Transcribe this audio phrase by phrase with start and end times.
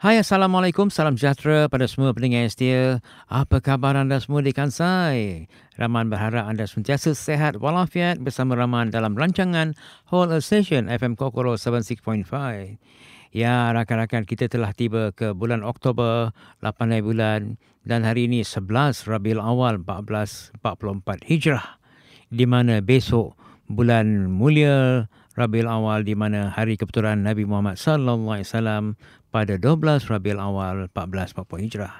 [0.00, 3.04] Hai Assalamualaikum, salam sejahtera pada semua pendengar yang setia.
[3.28, 5.44] Apa khabar anda semua di Kansai?
[5.76, 9.76] Rahman berharap anda sentiasa sehat walafiat bersama Rahman dalam rancangan
[10.08, 12.24] Whole Station FM Kokoro 76.5.
[13.36, 16.32] Ya, rakan-rakan kita telah tiba ke bulan Oktober,
[16.64, 21.76] 8 bulan dan hari ini 11 Rabiul Awal 1444 Hijrah
[22.32, 23.36] di mana besok
[23.68, 28.84] bulan mulia Rabiul Awal di mana hari kebetulan Nabi Muhammad sallallahu alaihi wasallam
[29.32, 31.94] pada 12 Rabiul Awal 1440 Hijrah.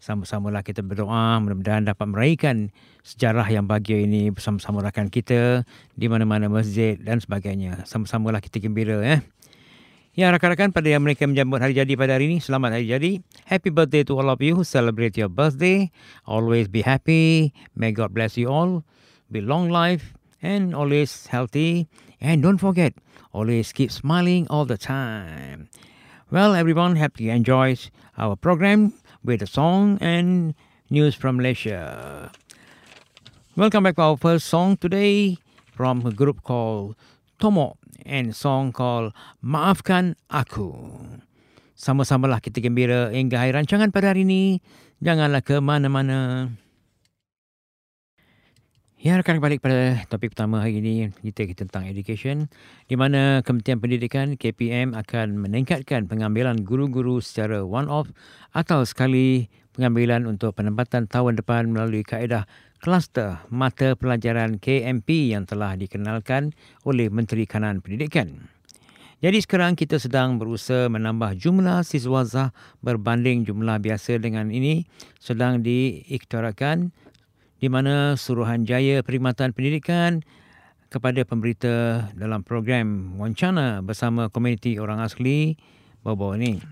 [0.00, 2.72] Sama-samalah kita berdoa mudah-mudahan dapat meraihkan
[3.04, 7.84] sejarah yang bahagia ini bersama-sama rakan kita di mana-mana masjid dan sebagainya.
[7.84, 9.20] Sama-samalah kita gembira ya.
[10.16, 13.10] Ya rakan-rakan pada yang mereka menyambut hari jadi pada hari ini, selamat hari jadi.
[13.44, 15.92] Happy birthday to all of you who celebrate your birthday.
[16.24, 17.52] Always be happy.
[17.76, 18.80] May God bless you all.
[19.28, 21.90] Be long life and always healthy.
[22.20, 22.94] And don't forget,
[23.32, 25.68] always keep smiling all the time.
[26.30, 27.76] Well, everyone, hope you enjoy
[28.16, 30.54] our program with a song and
[30.90, 32.32] news from Malaysia.
[33.54, 35.38] Welcome back to our first song today
[35.70, 36.96] from a group called
[37.38, 39.12] Tomo and song called
[39.44, 40.72] Maafkan Aku.
[41.76, 44.64] Sama-samalah kita gembira hingga akhir rancangan pada hari ini.
[45.04, 46.48] Janganlah ke mana-mana.
[49.06, 52.50] Ya, rakan balik pada topik pertama hari ini, kita kita tentang education,
[52.90, 58.10] di mana Kementerian Pendidikan KPM akan meningkatkan pengambilan guru-guru secara one-off
[58.50, 59.46] atau sekali
[59.78, 62.50] pengambilan untuk penempatan tahun depan melalui kaedah
[62.82, 66.50] kluster mata pelajaran KMP yang telah dikenalkan
[66.82, 68.50] oleh Menteri Kanan Pendidikan.
[69.22, 72.50] Jadi sekarang kita sedang berusaha menambah jumlah siswazah
[72.82, 74.82] berbanding jumlah biasa dengan ini
[75.22, 76.90] sedang diiktirakan
[77.56, 80.20] di mana Suruhanjaya Perkhidmatan Pendidikan
[80.92, 85.58] kepada pemberita dalam program wancana bersama komuniti orang asli
[86.00, 86.62] bawa ini.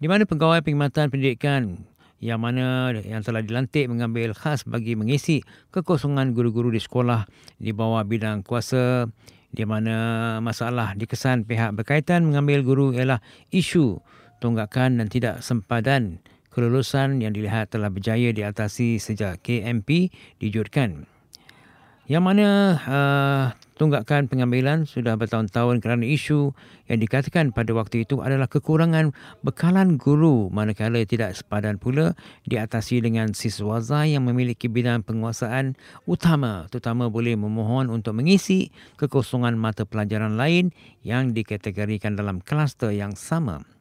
[0.00, 1.84] Di mana pegawai perkhidmatan pendidikan
[2.20, 5.40] yang mana yang telah dilantik mengambil khas bagi mengisi
[5.72, 7.24] kekosongan guru-guru di sekolah
[7.56, 9.08] di bawah bidang kuasa
[9.50, 14.04] di mana masalah dikesan pihak berkaitan mengambil guru ialah isu
[14.38, 20.10] tunggakan dan tidak sempadan kelulusan yang dilihat telah berjaya diatasi sejak KMP
[20.42, 21.06] dijurkan.
[22.10, 22.46] Yang mana
[22.90, 23.44] uh,
[23.78, 26.50] tunggakan pengambilan sudah bertahun-tahun kerana isu
[26.90, 29.14] yang dikatakan pada waktu itu adalah kekurangan
[29.46, 32.18] bekalan guru manakala tidak sepadan pula
[32.50, 39.86] diatasi dengan siswaza yang memiliki bidang penguasaan utama terutama boleh memohon untuk mengisi kekosongan mata
[39.86, 40.74] pelajaran lain
[41.06, 43.79] yang dikategorikan dalam kluster yang sama.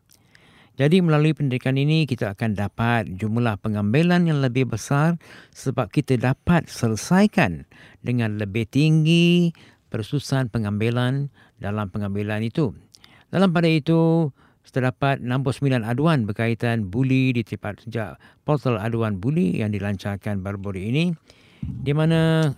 [0.80, 5.20] Jadi melalui pendidikan ini kita akan dapat jumlah pengambilan yang lebih besar
[5.52, 7.68] sebab kita dapat selesaikan
[8.00, 9.52] dengan lebih tinggi
[9.92, 11.28] persusan pengambilan
[11.60, 12.72] dalam pengambilan itu.
[13.28, 14.32] Dalam pada itu,
[14.72, 21.06] terdapat 69 aduan berkaitan buli di tempat sejak portal aduan buli yang dilancarkan baru-baru ini
[21.66, 22.54] di mana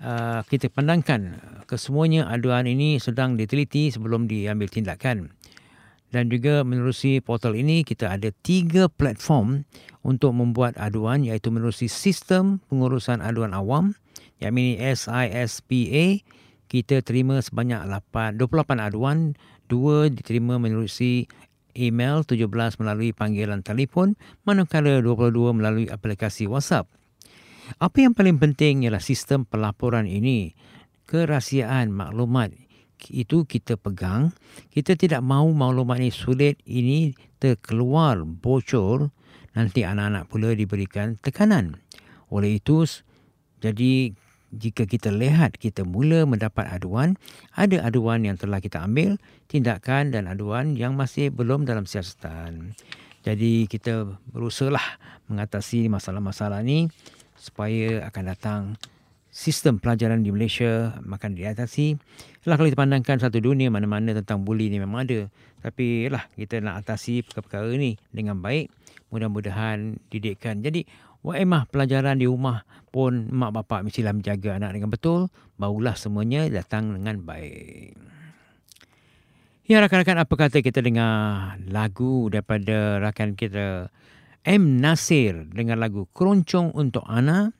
[0.00, 5.34] uh, kita pandangkan kesemuanya aduan ini sedang diteliti sebelum diambil tindakan
[6.10, 9.66] dan juga menerusi portal ini kita ada tiga platform
[10.02, 13.94] untuk membuat aduan iaitu menerusi sistem pengurusan aduan awam
[14.40, 16.24] ini SISPA
[16.70, 19.34] kita terima sebanyak 8, 28 aduan
[19.66, 21.26] dua diterima menerusi
[21.74, 22.46] email 17
[22.82, 26.90] melalui panggilan telefon manakala 22 melalui aplikasi WhatsApp.
[27.78, 30.58] Apa yang paling penting ialah sistem pelaporan ini.
[31.06, 32.54] Kerahsiaan maklumat
[33.08, 34.36] itu kita pegang,
[34.68, 39.08] kita tidak mahu maklumat ini sulit ini terkeluar bocor,
[39.56, 41.80] nanti anak-anak pula diberikan tekanan.
[42.28, 42.84] Oleh itu,
[43.64, 44.12] jadi
[44.50, 47.14] jika kita lihat kita mula mendapat aduan,
[47.54, 49.16] ada aduan yang telah kita ambil,
[49.46, 52.74] tindakan dan aduan yang masih belum dalam siasatan.
[53.20, 56.88] Jadi kita berusahalah mengatasi masalah-masalah ini
[57.36, 58.60] supaya akan datang
[59.30, 61.94] sistem pelajaran di Malaysia makan diatasi.
[62.50, 65.30] Lah kalau kita pandangkan satu dunia mana-mana tentang buli ni memang ada.
[65.62, 68.68] Tapi lah kita nak atasi perkara-perkara ni dengan baik.
[69.14, 70.62] Mudah-mudahan didikkan.
[70.62, 70.84] Jadi
[71.22, 75.30] waimah pelajaran di rumah pun mak bapak mestilah menjaga anak dengan betul.
[75.56, 77.94] Barulah semuanya datang dengan baik.
[79.70, 83.86] Ya rakan-rakan apa kata kita dengar lagu daripada rakan kita
[84.42, 84.82] M.
[84.82, 87.54] Nasir dengan lagu Keroncong untuk Anak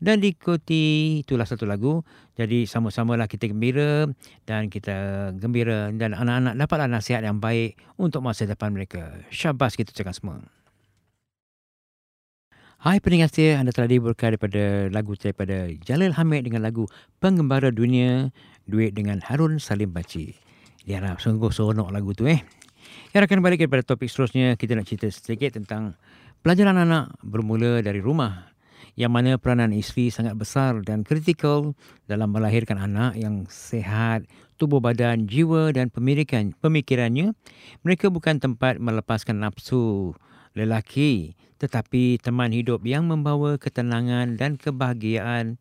[0.00, 2.00] dan diikuti itulah satu lagu.
[2.34, 4.08] Jadi sama-samalah kita gembira
[4.48, 9.20] dan kita gembira dan anak-anak dapatlah nasihat yang baik untuk masa depan mereka.
[9.28, 10.40] Syabas kita cakap semua.
[12.80, 16.88] Hai pendengar setia, anda telah diberkati daripada lagu daripada Jalil Hamid dengan lagu
[17.20, 18.32] Pengembara Dunia,
[18.64, 20.32] duit dengan Harun Salim Baci.
[20.88, 22.40] Dia harap sungguh seronok lagu tu eh.
[23.12, 24.56] Ya, akan balik kepada topik seterusnya.
[24.56, 25.92] Kita nak cerita sedikit tentang
[26.40, 28.48] pelajaran anak bermula dari rumah.
[28.94, 31.72] Yang mana peranan isteri sangat besar dan kritikal
[32.06, 34.28] dalam melahirkan anak yang sehat,
[34.60, 37.32] tubuh badan, jiwa dan pemikiran, pemikirannya.
[37.86, 40.12] Mereka bukan tempat melepaskan nafsu
[40.52, 45.60] lelaki tetapi teman hidup yang membawa ketenangan dan kebahagiaan.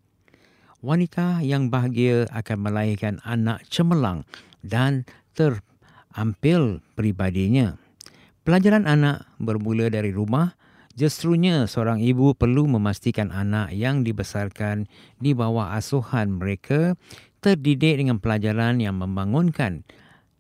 [0.80, 4.24] Wanita yang bahagia akan melahirkan anak cemerlang
[4.64, 5.04] dan
[5.36, 5.60] ter
[6.16, 7.76] ampil pribadinya.
[8.48, 10.56] Pelajaran anak bermula dari rumah.
[11.00, 14.84] Justrunya seorang ibu perlu memastikan anak yang dibesarkan
[15.16, 17.00] di bawah asuhan mereka
[17.40, 19.88] terdidik dengan pelajaran yang membangunkan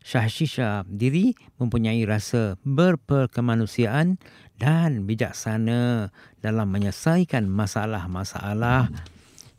[0.03, 1.31] syahsisha diri,
[1.63, 4.19] mempunyai rasa berperkemanusiaan
[4.59, 6.11] dan bijaksana
[6.43, 8.91] dalam menyelesaikan masalah-masalah.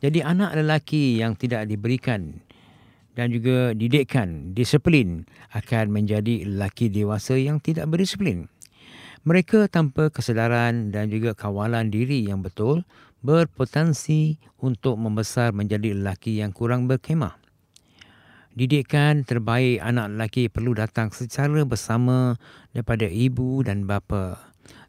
[0.05, 2.45] Jadi anak lelaki yang tidak diberikan
[3.17, 5.25] dan juga didikkan disiplin
[5.57, 8.53] akan menjadi lelaki dewasa yang tidak berdisiplin.
[9.21, 12.89] Mereka tanpa kesedaran dan juga kawalan diri yang betul
[13.21, 17.37] berpotensi untuk membesar menjadi lelaki yang kurang berkemah.
[18.57, 22.41] Didikan terbaik anak lelaki perlu datang secara bersama
[22.73, 24.41] daripada ibu dan bapa.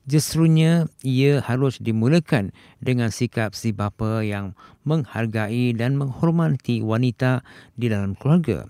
[0.08, 4.58] Justrunya ia harus dimulakan dengan sikap si bapa yang
[4.88, 7.44] menghargai dan menghormati wanita
[7.76, 8.66] di dalam keluarga.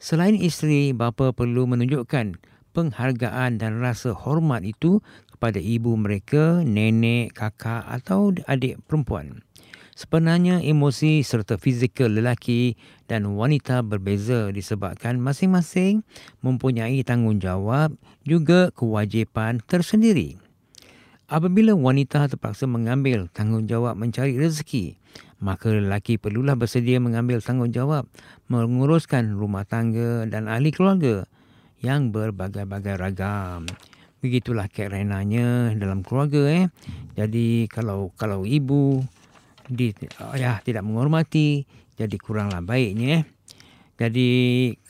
[0.00, 5.00] Selain isteri, bapa perlu menunjukkan penghargaan dan rasa hormat itu
[5.32, 9.40] kepada ibu mereka, nenek, kakak atau adik perempuan.
[9.96, 12.76] Sebenarnya emosi serta fizikal lelaki
[13.08, 16.04] dan wanita berbeza disebabkan masing-masing
[16.44, 17.96] mempunyai tanggungjawab
[18.28, 20.36] juga kewajipan tersendiri.
[21.32, 25.00] Apabila wanita terpaksa mengambil tanggungjawab mencari rezeki,
[25.40, 28.04] maka lelaki perlulah bersedia mengambil tanggungjawab
[28.52, 31.24] menguruskan rumah tangga dan ahli keluarga
[31.84, 33.68] yang berbagai-bagai ragam.
[34.24, 36.64] Begitulah kerenanya dalam keluarga eh.
[37.14, 39.04] Jadi kalau kalau ibu
[39.66, 39.92] di
[40.32, 41.68] ayah tidak menghormati,
[41.98, 43.35] jadi kuranglah baiknya eh.
[43.96, 44.28] Jadi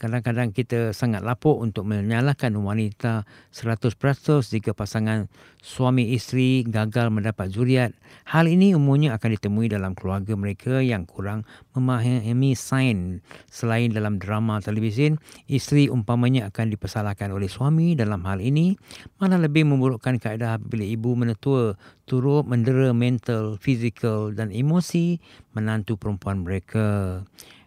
[0.02, 3.22] kadang-kadang kita sangat lapuk untuk menyalahkan wanita
[3.54, 3.94] 100%
[4.42, 5.30] jika pasangan
[5.62, 7.94] suami isteri gagal mendapat zuriat.
[8.26, 11.46] Hal ini umumnya akan ditemui dalam keluarga mereka yang kurang
[11.78, 13.22] memahami sains.
[13.46, 18.74] Selain dalam drama televisyen, isteri umpamanya akan dipersalahkan oleh suami dalam hal ini.
[19.22, 21.78] Malah lebih memburukkan keadaan apabila ibu menetua
[22.10, 25.22] turut mendera mental, fizikal dan emosi
[25.54, 27.22] menantu perempuan mereka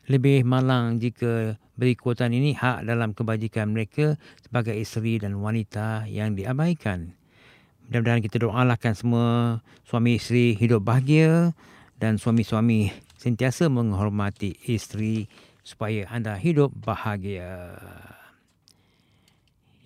[0.09, 7.13] lebih malang jika berikutan ini hak dalam kebajikan mereka sebagai isteri dan wanita yang diabaikan.
[7.87, 9.27] Mudah-mudahan kita doakan semua
[9.85, 11.53] suami isteri hidup bahagia
[12.01, 12.89] dan suami-suami
[13.21, 15.29] sentiasa menghormati isteri
[15.61, 17.77] supaya anda hidup bahagia.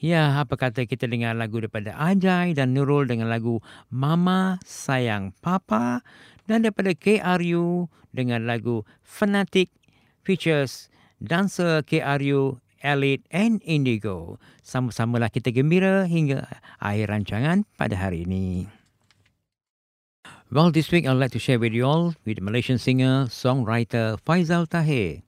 [0.04, 6.04] Ya, apa kata kita dengar lagu daripada Ajay dan Nurul dengan lagu Mama Sayang Papa
[6.44, 9.72] dan daripada KRU dengan lagu Fanatic
[10.24, 10.90] features
[11.24, 14.40] dancer KRU, Elite and Indigo.
[14.64, 16.48] Sama-samalah kita gembira hingga
[16.84, 18.68] akhir rancangan pada hari ini.
[20.54, 24.70] Well, this week I'd like to share with you all with Malaysian singer, songwriter Faizal
[24.70, 25.24] Tahir.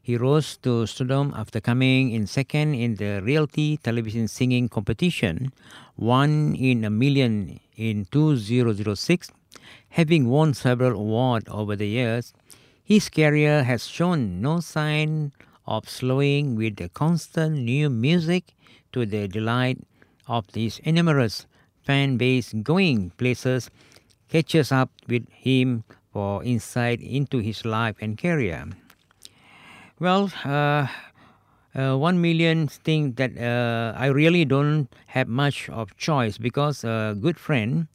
[0.00, 5.52] He rose to stardom after coming in second in the reality television singing competition,
[5.96, 9.30] one in a million in 2006.
[9.90, 12.32] Having won several awards over the years,
[12.90, 15.30] his career has shown no sign
[15.64, 18.56] of slowing with the constant new music
[18.92, 19.78] to the delight
[20.26, 21.46] of his enormous
[21.84, 23.70] fan base going places
[24.28, 28.66] catches up with him for insight into his life and career.
[30.00, 30.88] Well, uh,
[31.76, 37.16] uh, one million think that uh, I really don't have much of choice because a
[37.20, 37.86] good friend,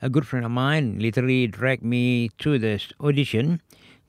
[0.00, 3.60] a good friend of mine, literally dragged me to the audition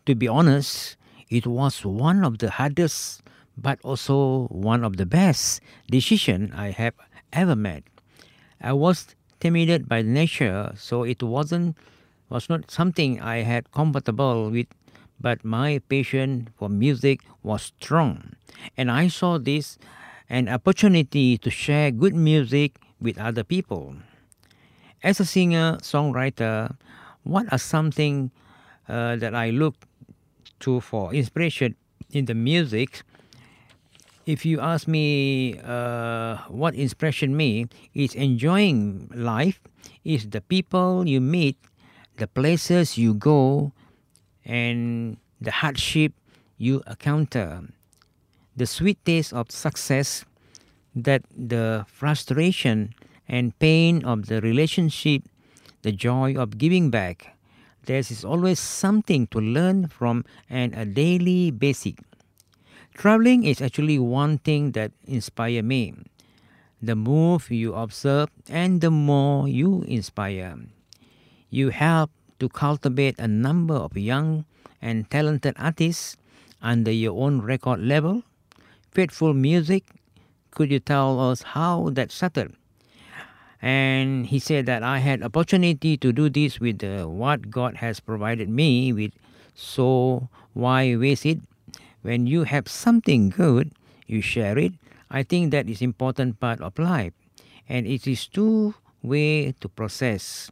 [0.10, 0.98] to be honest,
[1.30, 3.22] it was one of the hardest
[3.56, 6.96] but also one of the best decision I have
[7.32, 7.84] ever made.
[8.60, 11.78] I was timid by nature, so it wasn't
[12.28, 14.66] was not something I had comfortable with,
[15.22, 18.34] but my passion for music was strong,
[18.75, 19.78] and I saw this
[20.28, 23.94] an opportunity to share good music with other people.
[25.04, 26.74] As a singer songwriter,
[27.22, 28.32] what are something
[28.89, 29.88] uh, that I look
[30.62, 31.75] to for inspiration
[32.12, 33.04] in the music,
[34.25, 39.60] if you ask me uh, what inspiration me is enjoying life,
[40.04, 41.58] is the people you meet,
[42.18, 43.72] the places you go,
[44.46, 46.13] and the hardship
[46.58, 47.63] you encounter.
[48.56, 50.25] The sweet taste of success
[50.96, 52.94] that the frustration
[53.28, 55.24] and pain of the relationship,
[55.82, 57.38] the joy of giving back,
[57.89, 61.98] there is always something to learn from and a daily basic.
[62.93, 65.96] Traveling is actually one thing that inspire me.
[66.84, 70.55] The more you observe and the more you inspire.
[71.50, 74.46] You help to cultivate a number of young
[74.79, 76.15] and talented artists
[76.62, 78.22] under your own record label.
[78.91, 79.84] Faithful music,
[80.51, 82.53] could you tell us how that started?
[83.62, 88.00] And he said that I had opportunity to do this with uh, what God has
[88.00, 89.12] provided me with.
[89.54, 91.39] So why waste it?
[92.01, 93.72] When you have something good,
[94.08, 94.74] you share it.
[95.12, 97.13] I think that is important part of life.
[97.68, 100.50] And it is two way to process.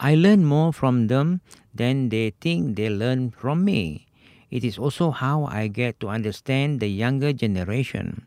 [0.00, 1.40] I learn more from them
[1.74, 4.06] than they think they learn from me.
[4.50, 8.26] It is also how I get to understand the younger generation.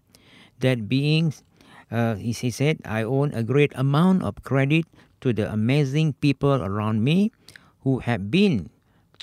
[0.59, 1.33] That being,
[1.91, 4.85] uh, he said, I own a great amount of credit
[5.21, 7.31] to the amazing people around me
[7.81, 8.69] who have been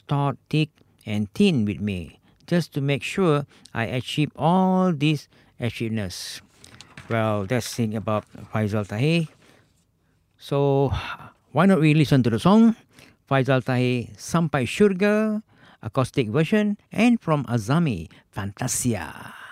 [0.09, 0.71] taught thick
[1.05, 6.41] and thin with me just to make sure I achieve all these achievements.
[7.09, 9.29] Well, that's thing about Faisal Tahir.
[10.39, 10.93] So
[11.53, 12.77] why not we listen to the song
[13.31, 15.43] Faisal Tahir Sampai Syurga
[15.83, 19.46] acoustic version and from Azami Fantasia.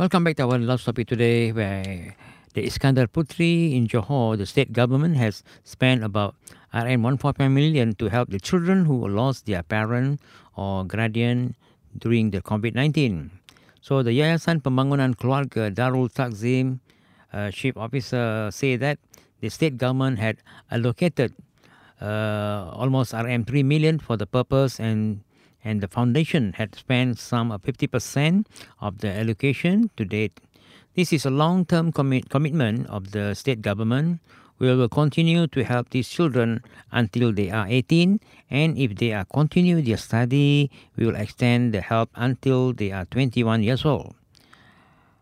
[0.00, 2.16] Welcome back to our last topic today where
[2.54, 6.34] the Iskandar Putri in Johor, the state government has spent about
[6.72, 10.18] RM 1.5 million to help the children who lost their parent
[10.56, 11.54] or guardian
[11.98, 13.28] during the COVID-19.
[13.82, 16.80] So the Yayasan Pembangunan Keluarga Darul Takzim
[17.34, 18.96] uh, chief officer say that
[19.42, 20.38] the state government had
[20.70, 21.34] allocated
[22.00, 25.20] uh, almost RM 3 million for the purpose and
[25.64, 28.46] and the foundation had spent some uh, 50%
[28.80, 30.40] of the allocation to date.
[30.94, 34.20] This is a long-term commit- commitment of the state government.
[34.58, 36.62] We will continue to help these children
[36.92, 41.80] until they are 18 and if they are continue their study, we will extend the
[41.80, 44.14] help until they are 21 years old.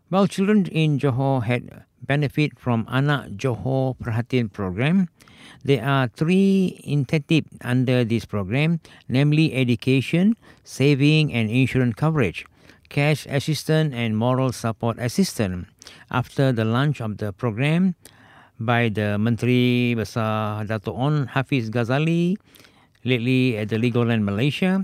[0.09, 5.13] While children in Johor had benefit from Anak Johor Perhatian program.
[5.61, 10.33] There are three incentives under this program, namely education,
[10.65, 12.49] saving and insurance coverage,
[12.89, 15.69] cash assistance and moral support assistance.
[16.09, 17.93] After the launch of the program
[18.57, 22.41] by the Menteri Besar Dato' On Hafiz Ghazali,
[23.05, 24.81] lately at the Legoland Malaysia,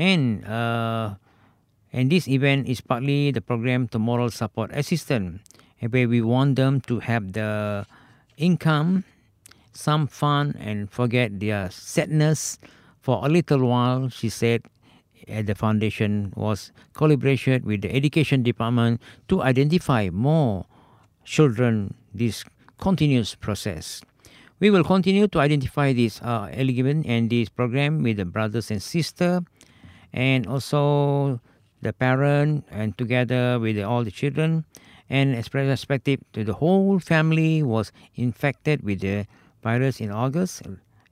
[0.00, 1.20] and uh,
[1.92, 5.44] and this event is partly the program to moral support assistance
[5.90, 7.86] where we want them to have the
[8.36, 9.04] income,
[9.72, 12.58] some fun, and forget their sadness
[13.00, 14.62] for a little while, she said.
[15.28, 20.66] At the foundation was collaboration with the education department to identify more
[21.24, 22.44] children this
[22.78, 24.02] continuous process.
[24.58, 28.82] We will continue to identify this uh, element and this program with the brothers and
[28.82, 29.42] sister
[30.12, 31.40] and also
[31.82, 34.64] the parent and together with all the children
[35.08, 39.26] and as perspective to the whole family was infected with the
[39.62, 40.62] virus in August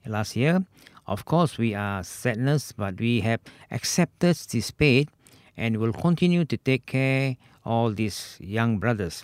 [0.05, 0.63] last year.
[1.07, 5.09] Of course, we are sadness, but we have accepted this fate
[5.57, 9.23] and will continue to take care all these young brothers.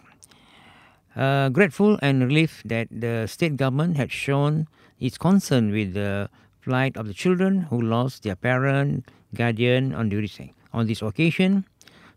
[1.16, 4.68] Uh, grateful and relieved that the state government had shown
[5.00, 6.30] its concern with the
[6.62, 11.66] plight of the children who lost their parent, guardian on duty on this occasion.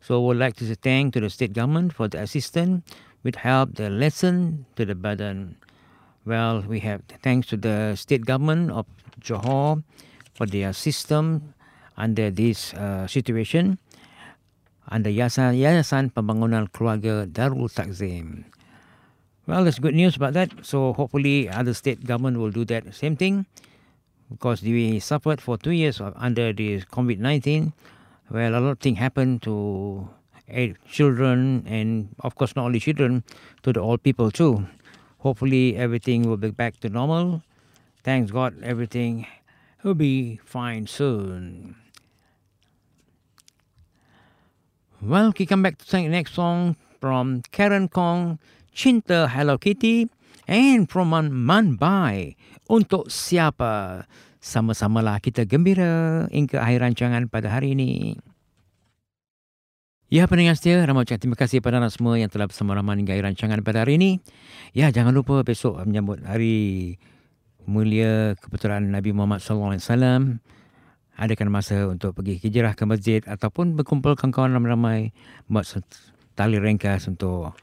[0.00, 2.84] So would like to thank to the state government for the assistance
[3.22, 5.56] which help the lesson to the burden.
[6.24, 8.86] Well, we have thanks to the state government of
[9.20, 9.82] Johor
[10.34, 11.54] for their system
[11.96, 13.78] under this uh, situation
[14.90, 18.44] under Yayasan, Yayasan Pembangunan Keluarga Darul Takzim.
[19.46, 20.50] Well, there's good news about that.
[20.62, 23.46] So hopefully other state government will do that same thing
[24.30, 27.72] because we suffered for two years under the COVID-19
[28.30, 30.08] well, a lot of things happen to
[30.48, 33.24] eh, children and, of course, not only children,
[33.62, 34.66] to the old people too.
[35.18, 37.42] Hopefully, everything will be back to normal.
[38.04, 39.26] Thanks God, everything
[39.82, 41.76] will be fine soon.
[45.02, 48.38] Well, we come back to sing the next song from Karen Kong,
[48.74, 50.08] Cinta Hello Kitty,
[50.46, 52.36] and from Man, Man Bai,
[52.68, 54.04] Untuk Siapa.
[54.40, 58.16] Sama-samalah kita gembira hingga akhir rancangan pada hari ini.
[60.10, 63.14] Ya pendengar setia, ramai ucap terima kasih kepada anda semua yang telah bersama ramai hingga
[63.14, 64.18] akhir rancangan pada hari ini.
[64.74, 66.98] Ya jangan lupa besok menyambut hari
[67.62, 70.42] mulia kebetulan Nabi Muhammad SAW
[71.14, 75.14] adakan masa untuk pergi hijrah ke masjid ataupun berkumpul kawan-kawan ramai-ramai
[75.46, 75.68] buat
[76.34, 77.54] tali ringkas untuk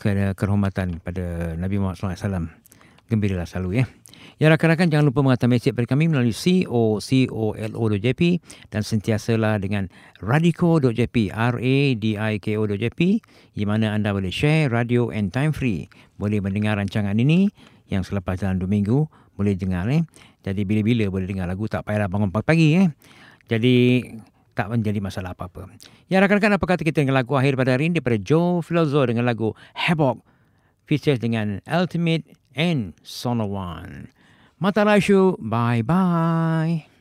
[0.00, 2.48] kehormatan kepada Nabi Muhammad SAW.
[3.10, 3.86] Gembiralah selalu ya.
[4.36, 8.22] Ya rakan-rakan jangan lupa mengatakan mesej kepada kami melalui co.colo.jp
[8.68, 9.88] dan sentiasalah dengan
[10.20, 13.00] radiko.jp R-A-D-I-K-O.jp
[13.56, 15.88] di mana anda boleh share radio and time free.
[16.20, 17.48] Boleh mendengar rancangan ini
[17.88, 20.04] yang selepas dalam dua minggu boleh dengar eh.
[20.44, 22.88] Jadi bila-bila boleh dengar lagu tak payahlah bangun pagi-pagi eh.
[23.46, 24.02] Jadi
[24.56, 25.68] tak menjadi masalah apa-apa.
[26.08, 29.28] Ya rakan-rakan apa kata kita dengan lagu akhir pada hari ini daripada Joe Filozzo dengan
[29.28, 30.24] lagu Havoc
[30.88, 32.24] features dengan Ultimate
[32.56, 34.08] and Sonowan.
[34.58, 36.95] また来週バイバイ